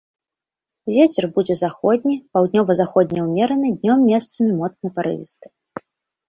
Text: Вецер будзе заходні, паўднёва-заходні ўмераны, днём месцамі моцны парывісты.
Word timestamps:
Вецер 0.95 1.27
будзе 1.35 1.55
заходні, 1.59 2.13
паўднёва-заходні 2.37 3.19
ўмераны, 3.27 3.67
днём 3.77 3.99
месцамі 4.11 4.49
моцны 4.63 4.87
парывісты. 4.97 5.47